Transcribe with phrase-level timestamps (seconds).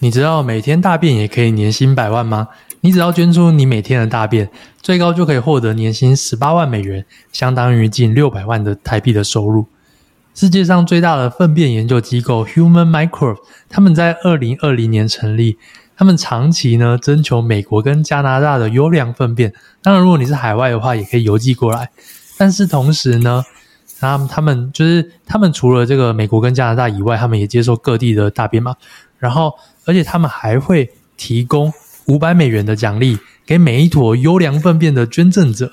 [0.00, 2.48] 你知道每天大便也可以年薪百万吗？
[2.82, 4.48] 你只要捐出你每天的大便，
[4.80, 9.66] 最高就可以获得年薪十八万美元，相当于近六百万的台币的收入。
[10.36, 15.58] 世界上最大的粪便研究机构 Human Microbe，他们在二零二零年成立，
[15.96, 19.52] 他们长期呢征求美国跟加拿大的优良粪便。
[19.82, 21.90] 当然，如果你是海外的话，也可以邮寄过来。
[22.36, 23.42] 但是同时呢，
[23.98, 28.76] 他们他们就是他们除了这个美国跟加拿大以外，他们也接受各地的大便嘛，
[29.18, 29.52] 然后。
[29.88, 31.72] 而且他们还会提供
[32.08, 35.72] 五百美元的奖励给每一坨优良粪便的捐赠者。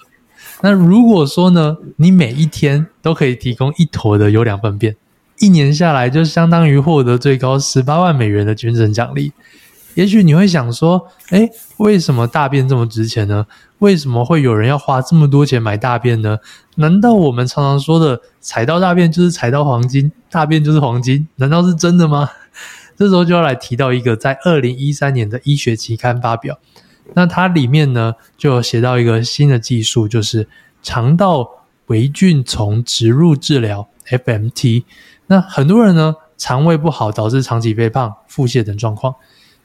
[0.61, 4.95] 那如果说呢，你每一天都可以提供一坨的优良粪便，
[5.39, 9.33] 一年下来就相当于获得最高十八万美元的捐赠奖励。
[9.95, 13.45] 也许你会想说，诶，为什么大便这么值钱呢？
[13.79, 16.37] 为什么会有人要花这么多钱买大便呢？
[16.75, 22.29] 难道我们常常说的踩到大便就是踩到黄金，大便就是黄金，难道是真的吗？
[22.97, 26.57] 这时候就要来提到一个在二零一三年的医学期刊发表，
[27.13, 30.47] 那它里面呢就有写到一个新的技术，就是
[30.81, 31.49] 肠道
[31.87, 34.83] 微菌丛植入治疗 （FMT）。
[35.27, 39.15] 那很多人呢肠胃不好，导致长期肥胖、腹泻等状况。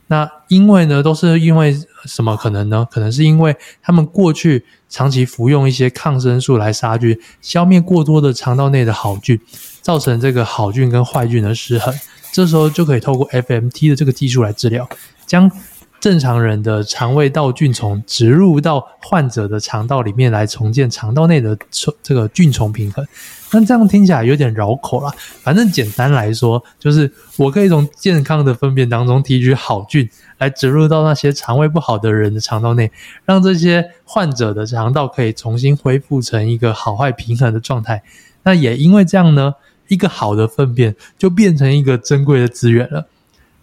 [0.09, 1.73] 那因为呢都是因为
[2.05, 2.85] 什么可能呢？
[2.91, 9.41] 可能是因为他们过去长期服用一些抗生素来杀菌，消灭过多的肠道内的好菌，
[9.81, 11.95] 造成这个好菌跟坏菌的失衡。
[12.33, 14.89] 这时候就可以透过 FMT 的这个技术来治疗，
[15.27, 15.51] 将
[15.99, 21.55] 正常人的肠胃道菌丛植入到患者的肠道里面来重建肠道内的
[22.03, 23.07] 这个菌丛平衡。
[23.53, 30.09] 那这样听起来有点绕口啦，反正简单来说，就是我可以从健康的粪便当中提取好菌，
[30.39, 32.91] 来植入到那些肠胃不好的人的肠道内，
[33.27, 38.03] 让这些患者的肠道可以重新恢复成一个好坏平衡的状态。
[38.45, 39.57] 那也因为这样呢。
[39.91, 43.07] 一个好的粪便就变成一个珍贵的资源了，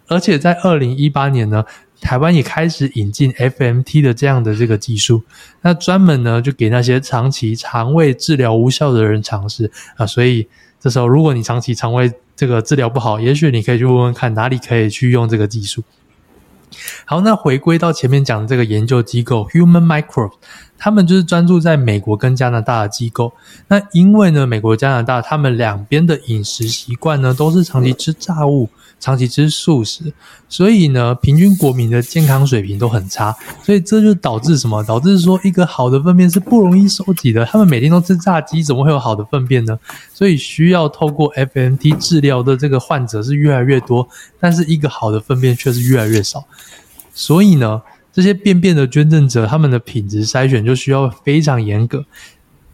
[0.06, 1.64] 而且在二零一八年呢，
[2.00, 5.22] 台湾也开始引进 FMT 的这样的这个技术，
[5.62, 10.46] 那专门呢就给那些长期肠胃治疗无效的人尝试啊，所以
[10.78, 15.82] 这时候如果你长期肠胃这个治疗不好，也许你可以去问问看哪里可以去用这个技术。
[17.06, 20.34] 好，那回归到前面讲的这个研究机构 Human Microbe。
[20.78, 23.32] 他们就是专注在美国跟加拿大的机构。
[23.66, 30.12] 那因为呢，美国加拿大他们两边的饮食习惯呢，都是长期吃炸物、长期吃素食，
[30.48, 33.36] 所以呢，平均国民的健康水平都很差。
[33.62, 34.82] 所以这就导致什么？
[34.84, 37.44] 导致说一个好的粪便是不容易收集的。
[37.44, 39.76] 他们每天都吃炸鸡，怎么会有好的粪便呢？
[40.14, 44.08] 所以需要透过 FMT 治疗的这个患者是越来越多，
[44.38, 46.44] 但是一个好的粪便却是越来越少。
[47.12, 47.82] 所以呢，
[48.18, 52.04] 这些便便的捐赠者，他们的品质筛选就需要非常严格，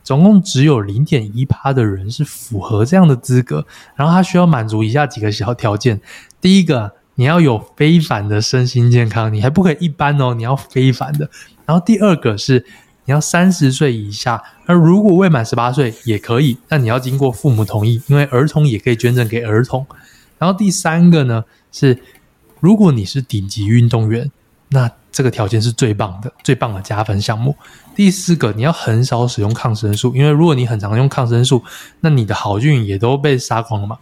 [0.03, 3.67] 总共只有零点一趴的人是符合这样的资格。
[3.95, 6.01] 然后他需要满足以下几个小条件：
[6.41, 11.29] 第一个，你要有非凡的身心健康，你还不可以一般哦，你要非凡的。
[11.67, 12.65] 然后第二个是
[13.05, 19.87] 你要三十岁以下，而如果未满十八岁也可以，但你要经过父母同意，因为儿童也可以捐赠给儿童。
[20.39, 21.99] 然后第三个呢是，
[22.61, 24.31] 如果你是顶级运动员，
[24.71, 27.55] 那这个条件是最棒的，最棒的加分项目。
[27.95, 31.63] 第四个，你要很少使用抗生素，因为如果你很常用抗生素，
[32.01, 33.97] 那你的好菌也都被杀光了嘛。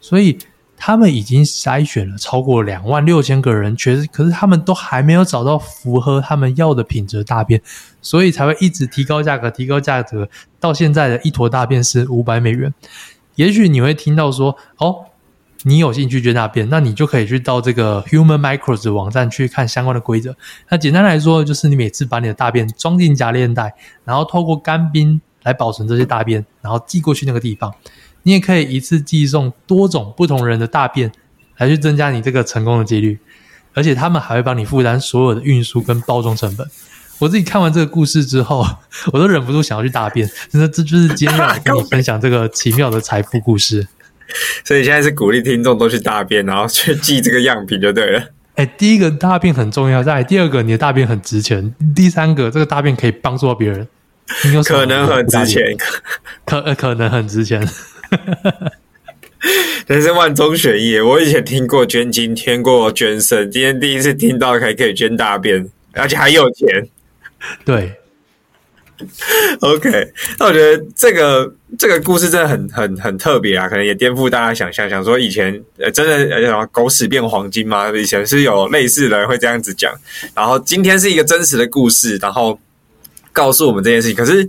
[0.00, 0.36] 所以
[0.76, 7.62] 他们已经筛选了超过两万六千个人，确实，可是他们都还没有找到符合他们要的品质的大便，
[8.02, 12.74] 所以才会一直提高价格，提高价格，到现在的一坨大便是五百美元。
[13.36, 15.04] 也许你会听到说，哦。
[15.64, 20.36] 你有兴趣捐大便，那你就可以去到这个 Human Microbes 的网站去看相关的规则。
[20.68, 23.74] 那简单来说，就是你每次把你的大便装进夹链袋，
[24.04, 27.74] 然后透过干冰来保存这些大便，然后寄过去那个地方。
[28.22, 31.10] 你也可以一次寄送多种不同人的大便，
[31.56, 33.18] 来去增加你这个成功的几率。
[33.74, 36.68] 而且他们还会帮你负担所有的运输跟包装成本。
[37.18, 38.64] 我自己看完这个故事之后，
[39.12, 40.28] 我都忍不住想要去大便。
[40.52, 43.86] 那这就是今天要跟你分享这个奇妙的财富故事。
[44.64, 48.22] 所以现在是鼓励听众都去大便，然后去寄这个样品就对了。
[48.56, 53.86] 哎，第一个大便很重要，再来第二个你的大便很值钱，第三个这个大便可以帮助到别人，
[54.64, 55.76] 可能很值钱，
[56.44, 57.66] 可可能很值钱。
[59.86, 60.98] 人生万中选一。
[60.98, 66.88] 我以前听过捐精，听过捐肾，今天第一次听到还可以捐大便，而且还有钱。
[67.64, 67.92] 对
[69.60, 70.12] OK。
[70.38, 74.88] 那我觉得这个这个故事真的很很很特别啊，可能也颠覆大家想象。
[74.88, 77.90] 想说以前呃，真的呃什么狗屎变黄金吗？
[77.90, 79.92] 以前是有类似的人会这样子讲。
[80.34, 82.58] 然后今天是一个真实的故事，然后
[83.32, 84.16] 告诉我们这件事情。
[84.16, 84.48] 可是。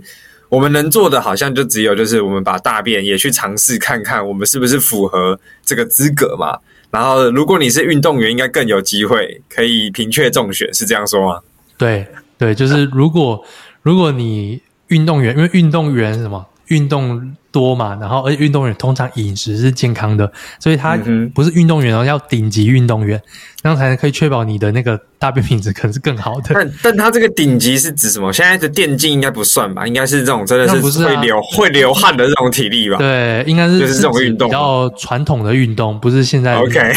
[0.50, 6.58] 我们能做的好像就只有，就是我们把大便也去尝试看看，我们是不是符合这个资格嘛？
[6.90, 11.40] 然后，如果你是运动员，应该更有机会可以平确中选，是这样说吗？
[11.78, 12.04] 对
[12.36, 13.40] 对，就是如果
[13.82, 16.46] 如果你运动员，因为运动员什么？
[16.70, 17.36] 运动。
[17.52, 20.30] 多嘛，然后而且运动员通常饮食是健康的，
[20.60, 20.96] 所以他
[21.34, 23.20] 不是运动员哦，要顶级运动员，
[23.60, 26.52] 这样才能可以确保你的那个大便品质可能是更好的。
[26.54, 28.32] 但但他这个顶级是指什么？
[28.32, 29.84] 现在的电竞应该不算吧？
[29.84, 32.98] 应该是这种真的是会流、啊、会流汗的这种体力吧？
[32.98, 36.60] 对，应该是就是这种运动比较传统的运动，不是现在的。
[36.60, 36.92] OK，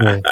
[0.00, 0.22] 对，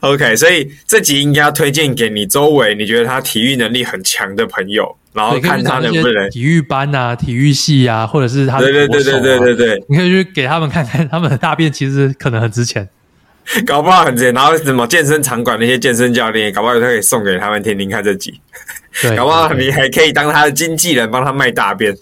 [0.10, 4.94] OK，所以这集应该要推荐给你周围你觉得他体育能力很强的朋友。
[5.14, 12.88] 然后看他能不能体育班啊、体育系啊，或者是他的、啊、对对对对对对，你可以去给他们看看，他们的大便其实可能很值钱，
[13.64, 14.34] 搞不好很值钱。
[14.34, 18.40] 然后什么健身场馆那些健身教练，搞不好都可以送给他们听听看这集。
[19.00, 21.96] 对， 搞不好你还可以当他的经纪人，帮他卖大便。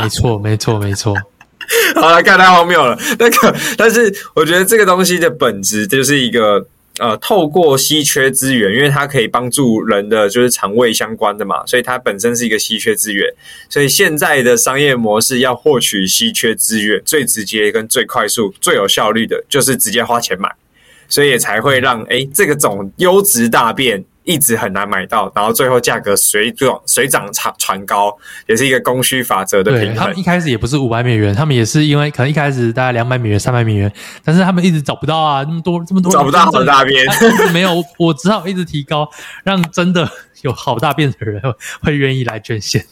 [0.00, 1.12] 没错，没错，没错。
[1.96, 2.96] 好了，看太荒谬了。
[3.18, 6.64] 那个，但是我觉得这个东西的本质就是一个。
[7.00, 13.28] 呃，透过稀缺资源，因为它可以帮助人的就是肠胃相关的嘛，所以它本身是一个稀缺资源。
[13.68, 20.48] 所以现在的商业模式要获取稀缺资源，最直接跟最快速、最有效率的，就是直接花钱买，
[21.08, 24.04] 所以也才会让诶这个种优质大便。
[24.24, 28.16] 一直很难买到，然后最后价格水涨水涨船船高，
[28.46, 29.96] 也是一个供需法则的平衡。
[29.96, 33.92] 他们一开始也不是五百美元，他们也是因为可能一开始大概两百美元、三百美元，
[34.24, 37.06] 但是他们一直找不到啊，那么多这么多找不到好大便，
[37.52, 39.08] 没有， 我只好一直提高，
[39.44, 40.10] 让真的
[40.42, 41.42] 有好大便的人
[41.82, 42.84] 会愿意来捐献。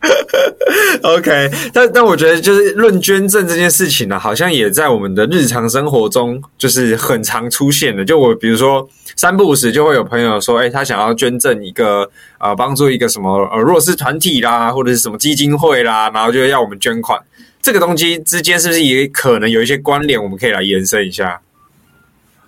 [1.02, 8.04] OK，但但我觉得就是论捐赠这件事情呢、好像也在我们的日常生活中就是很常出现的。
[8.04, 12.08] 就我比如说三不五时就会有朋友说，哎，他想要捐赠一个
[12.38, 17.20] 呃，帮助一个什么呃弱势团体啦，或者是什么基金会啦，然后就要我们捐款。
[17.60, 20.22] 这个东西之间是不是也可能有一些关联？
[20.22, 21.40] 我们可以来延伸一下。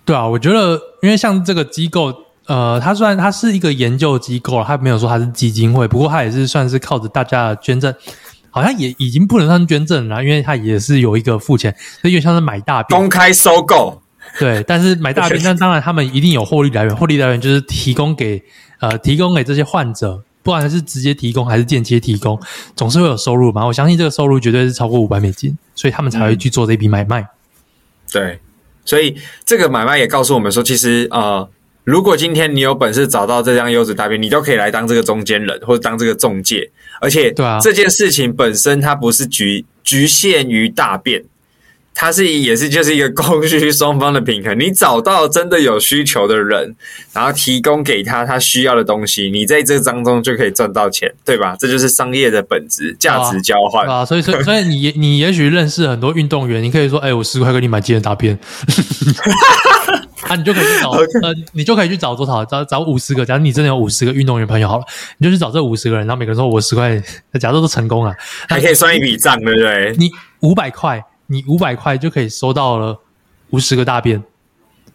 [0.05, 2.13] 对啊，我觉得因为像这个机构。
[2.51, 7.95] 呃，它虽然它是一个研究机构，它没有说它是基金会，不过它也是算是靠着大家的捐赠，
[8.49, 14.01] 好像也已经不能算捐赠了，因为它也是有一个付钱，所以就像是买大便，公开收购。
[14.37, 18.43] 对，但是买大便，那当然他们一定有获利来源，获利来源就是提供给
[18.81, 22.37] 呃提供给这些患者，不管是直接提供还是间接提供，
[22.75, 23.65] 总是会有收入嘛。
[23.65, 27.21] 我相信这个收入绝对是超过五百美金，所以他们才会去做这笔买卖。
[27.21, 27.27] 嗯。
[28.11, 28.39] 对，
[28.83, 29.15] 所以
[29.45, 31.47] 这个买卖也告诉我们说，其实呃。
[31.83, 36.69] 如果今天你有本事找到这张优质大便，你都可以来当这个中间人，或者当这个中介。
[36.99, 41.23] 而且，对啊，这件事情本身它不是局局限于大便。
[41.93, 46.73] 它是也是就是一个供需双方的平衡，你找到真的有需求的人，
[47.11, 51.53] 然后提供给他他需要的东西，你在这当中就可以赚到钱，对吧？
[51.59, 54.05] 这就是商业的本质，价值交换啊，啊。
[54.05, 58.39] 所以，所以，所以你你也许认识很多运动员，你可以说，哎，我十块给你买几件大便，
[60.29, 60.89] 啊，你就可以去找
[61.23, 62.43] 呃，你就可以去找多少？
[62.45, 64.85] 找找五十个，假如你真的有五十个运动员朋友好了，
[65.17, 67.01] 你就去找这五十个人，然后每个人说我十块，
[67.39, 68.15] 假如都成功了，
[68.47, 69.95] 还可以算一笔账，对不对？
[69.97, 70.09] 你
[70.41, 71.03] 五百块。
[71.27, 72.99] 你五百块就可以收到了
[73.51, 74.21] 五十个大便，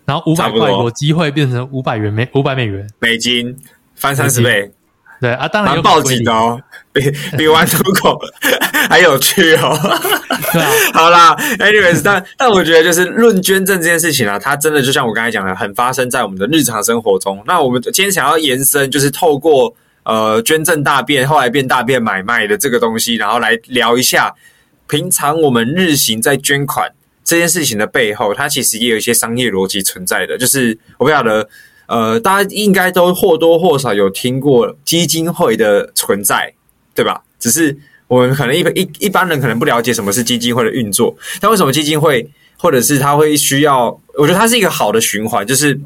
[0.05, 3.57] 然后五百块有机会变成五百元美五百美元美金
[3.95, 4.71] 翻三十倍，
[5.21, 6.61] 对啊，当然有报警的哦，
[6.93, 8.19] 比 比玩土狗
[8.89, 9.79] 还有趣哦。
[10.53, 17.43] 对啊，好啦，anyways，但但我觉得就是论捐赠这件事情啊，它真的就像我刚才讲的，很发生在我们的日常生活中。
[17.47, 24.35] 那我们今天想要延伸，就是透过呃捐赠大便后来变大便买卖的这个东西，然后来聊一下。
[24.89, 26.93] 平常我们日行在捐款
[27.25, 30.39] 这件事情的背后，它其实也有一些商业逻辑存在的。
[30.39, 31.49] 就是我不晓得，
[31.87, 36.53] 呃，大家应该都或多或少有听过基金会的存在，
[36.95, 37.23] 对吧？
[37.39, 37.77] 只是
[38.09, 41.17] 我们可能一一一般人可能不了解什么是基金会的运作。
[41.41, 43.89] 但为什么基金会或者是它会需要？
[44.19, 45.79] 我觉得它是一个好的循环，就是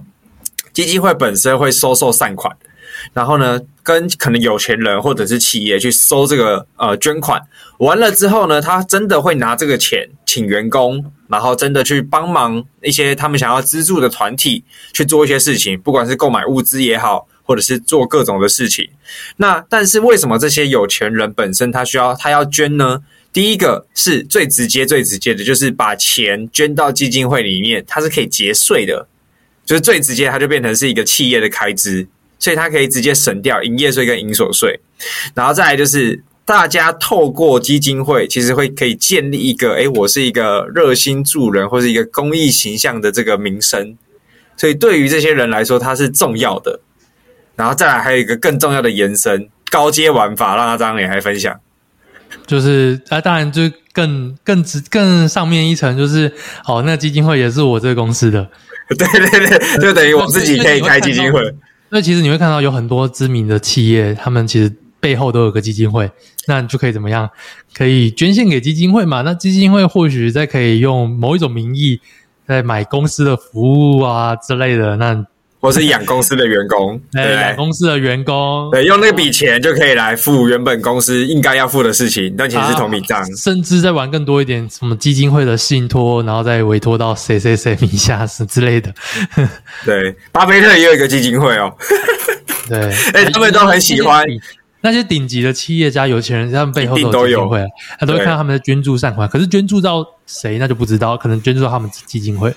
[0.72, 2.56] 基金会本身会收受善款。
[3.12, 7.40] 然后呢，跟可能有钱人或者是企业去收这个呃捐款，
[7.78, 18.88] 完了之后呢，他真的会拿这个钱请员工，然后真的去帮忙一些他们想要资助的团体去做一些事情，不管是购买物资也好，或者是做各种的事情。
[19.36, 23.02] 那但是为什么这些有钱人本身他需要他要捐呢？
[23.32, 29.06] 第一个是最直接、最直接的，就是把钱捐到基金会里面，它是可以节税的，
[29.64, 32.08] 就是最直接，它就变成是一个企业的开支，
[32.40, 34.80] 所以它可以直接省掉营业税跟营所税。
[35.34, 43.96] 然后再来就是，大家透过基金会，其实会可以建立一个，诶，我是一个热心助人或是一个公益形象的这个名声，
[44.56, 46.80] 所以对于这些人来说，它是重要的。
[47.56, 51.60] 然后再来还有一个更重要的延伸，高阶玩法，让阿张也来分享。
[52.46, 56.32] 就是啊，当然就更更直更上面一层，就是
[56.66, 58.48] 哦，那基金会也是我这个公司的，
[58.88, 61.40] 对对对，就等于我自己可以开基金会。
[61.90, 66.10] 那其实你会看到有很多知名的企业，他们其实背后都有个基金会，
[66.46, 67.28] 那你就可以怎么样？
[67.74, 69.22] 可以捐献给基金会嘛？
[69.22, 72.00] 那基金会或许在可以用某一种名义
[72.46, 73.60] 在买公司的服
[73.96, 75.26] 务啊之类的，那。
[75.60, 83.24] 或是养公司的员工， 对，养公司的员工，对，用那笔钱就可以来付原本公司应该要付的事情，但其实是同笔账。
[83.36, 88.92] 甚至再玩更多一点，什么基金会的信托，然后再委托到谁谁谁名下是之类的。
[89.84, 91.70] 对，巴菲特也有一个基金会哦。
[92.68, 92.80] 对，
[93.12, 94.24] 哎，他们都很喜欢
[94.80, 97.66] 那些顶级的企业家、有钱人，他们背后都有基金会，
[97.98, 99.28] 他都会看到他们的捐助善款。
[99.28, 102.50] 可是捐助到谁，那就不知道，可能捐助到他们基金会。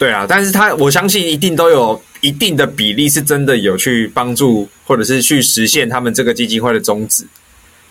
[0.00, 7.26] 对啊，但是他我相信一定都有一定的比例是真的有去帮助，或者是去实现他们这个基金会的宗旨。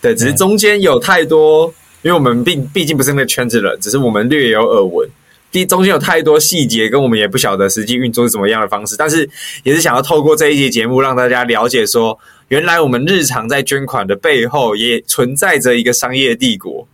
[0.02, 5.08] 对，只是中间有太多，嗯、因为我们并毕竟不是那个圈子人，只是我们略有耳闻。
[5.52, 8.96] 第中间有太多细节，跟我们也不晓得实际运作是怎么样的方式。
[8.98, 9.30] 但是
[9.62, 16.88] 也是想要透过这一节节目，让大家了解说，原来我们日常在捐款的背后，也存在着一个商业帝国。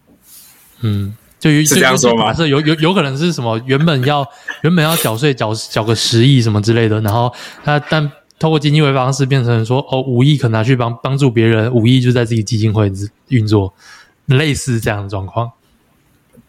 [0.82, 1.16] 嗯。
[1.46, 2.34] 就于是这样说吗？
[2.34, 3.60] 是有有有可能是什么？
[3.66, 4.26] 原本要
[4.62, 7.32] 原本要缴税缴缴个十亿什么之类的，然后
[7.64, 12.92] 他但透过基金会方式变成说哦，五亿可能拿去帮帮助别人，五亿就在自己基金会
[13.28, 13.72] 运作，
[14.26, 15.50] 类似这样的状况。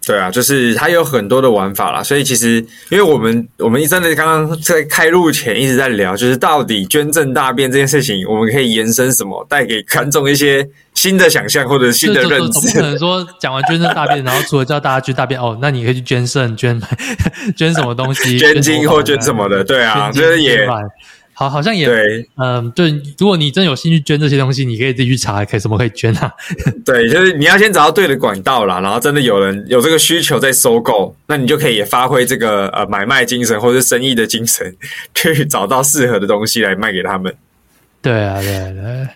[0.07, 12.51] 对啊，就是它有很多的玩法啦，所以其实因为我们我们真的刚刚在开录前一直在聊，就是到底捐赠大便这件事情，我们可以延伸什么，带给观众一些新的想象或者新的认知。
[12.51, 16.81] 总不可能说讲完捐赠大便，然后除了叫大家去大便哦，那你可以去捐肾、捐
[17.57, 20.65] 捐什么东西、 捐精或捐什么的，对啊，就是也。
[21.39, 22.89] 好，好像也对，嗯，对。
[23.19, 26.33] 如果你真有兴趣捐这些东西，你可以自己去查，可以什么可以捐啊？
[26.83, 34.75] 对，就是你要先找到对的管道啦，然后真的有人有这个需求在收购，那你就可以也发挥这个呃买卖精神或者是生意的精神，
[35.13, 37.31] 去找到适合的东西来卖给他们。
[38.01, 39.09] 对啊，对啊，对啊。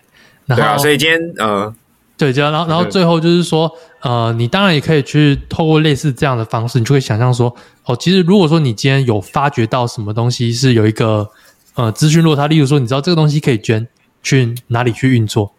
[0.46, 1.74] 对啊，所以今天呃，
[2.16, 3.68] 对，这样，然后然后最后就是说，
[4.02, 7.52] 呃，你当然也可以去透过类似这样的方式，你就会想象说，
[7.86, 11.28] 哦，其实如果说你今天有发掘到什么东西是有一个。
[11.74, 13.86] 呃，资讯落差，例如说，你知道这个东西可以捐
[14.22, 15.52] 去哪里去运作？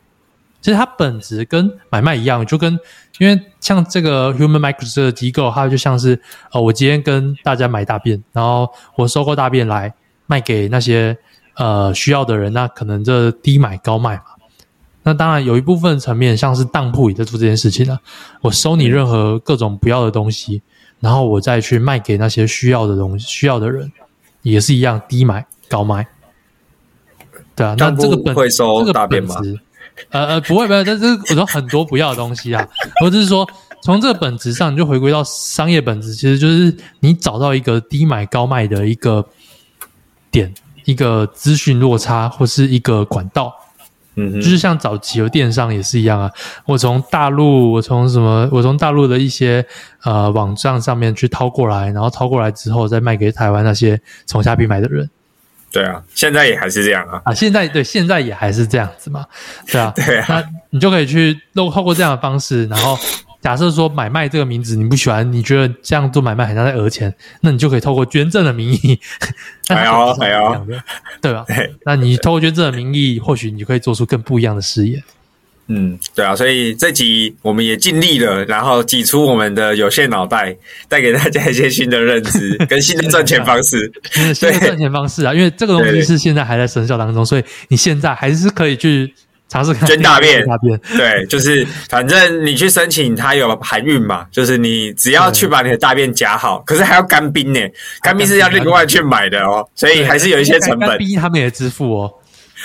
[0.61, 2.79] 其实它本质跟买卖一样，就跟
[3.17, 9.93] 因为像这个 Human Micro 这个机构，它就像是呃，我今天跟大家买大便，然后我收购大便来
[10.25, 11.17] 卖给那些
[11.55, 14.23] 呃需要的人，那可能这低买高卖嘛。
[15.03, 17.99] 那当然有一部分层面，像是当铺也在做这件事情啊，
[18.39, 20.61] 我收你任何各种不要的东西，
[21.01, 23.91] 然后我再去卖给那些需要的东西需要的人，
[24.43, 25.45] 也是一样低买。
[25.73, 26.05] 高卖，
[27.55, 29.35] 对啊，那这个本会收大便吗？
[30.09, 32.67] 呃呃，不会不会，但是我说很多不要的东西啊，
[33.01, 33.47] 或者是说
[33.81, 39.25] 从这个本质上，你就回归到商业本质，其实就是你找到一个低买高卖的一个
[40.31, 40.53] 点，
[40.85, 43.53] 一个资讯落差或是一个管道，
[44.15, 46.31] 嗯哼，就是像早期的电商也是一样啊，
[46.65, 49.63] 我从大陆，我从什么，我从大陆的一些
[50.03, 55.07] 呃网站上面去掏过来，然后掏过来之后再卖给台湾那些从虾皮买的人。
[55.73, 57.19] 对啊，现在也还是这样啊！
[57.25, 59.25] 啊，现在对，现在也还是这样子嘛，
[59.65, 62.95] 对啊， 对啊，那你就可以去透过这样的方式，然后
[63.41, 67.11] 假设说买卖这个名字你不喜欢，你觉得这样做买卖很像在讹钱，
[67.41, 68.99] 那你就可以透过捐赠的名义，
[69.67, 70.65] 还有还有，
[71.19, 71.43] 对吧？
[71.85, 75.03] 那你透过捐赠的名义，或许你就可以做出更不一样的事业。
[75.67, 80.53] 嗯，对啊，所以这集我们也尽力了，然后挤出我们的有限脑袋，
[80.89, 83.89] 带给大家一些新的认知跟新的赚钱方式。
[84.35, 89.13] 新的赚钱方式啊，因为这个东西是现在还在生效当中，所以你现在还是可以去
[89.47, 90.45] 尝试看捐大便。
[90.45, 97.61] 大便，对，就是反正你去申请，它有含运嘛，就是你只要去把你的大便夹好，可是还要干冰呢，
[98.01, 100.89] 干冰是要另外去买的哦，所以还是有一些成本。
[100.89, 102.13] 干冰他们也支付哦。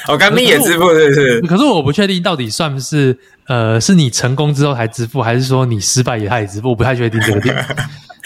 [0.06, 1.40] 我刚蜜也支付是不是？
[1.42, 3.16] 可是我不确定到底算不是
[3.48, 6.68] 呃，是你成功之后才支付，还是说你失败也他也支付？
[6.70, 7.56] 我不太确定这个点。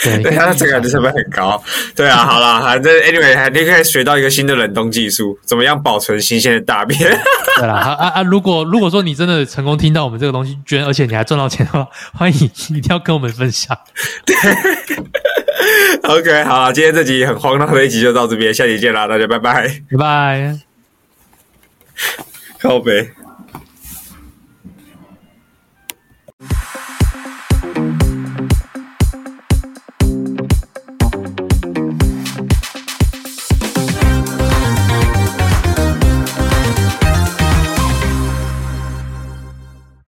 [0.03, 1.63] 对，他的这个成本很高。
[1.95, 6.99] 对啊，好啦，反正 anyway，你可以学到一个新的冷冻技术，怎么样保存新鲜的大便？
[7.59, 8.23] 对啦，啊啊！
[8.23, 13.79] 如果如果说你真的成功听到我们这个东西捐，而且你还赚到钱的话，欢迎一定要跟我们分享。
[14.27, 14.35] 对
[16.03, 20.72] ，OK，好，今天这集很荒唐的一集就到这边，下集见啦，大家拜拜，拜拜，
[22.59, 23.13] 靠北。